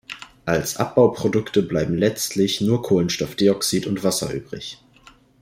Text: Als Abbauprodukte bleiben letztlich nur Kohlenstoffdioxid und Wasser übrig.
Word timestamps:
Als 0.45 0.77
Abbauprodukte 0.77 1.61
bleiben 1.61 1.95
letztlich 1.95 2.59
nur 2.59 2.81
Kohlenstoffdioxid 2.81 3.85
und 3.85 4.03
Wasser 4.03 4.33
übrig. 4.33 4.79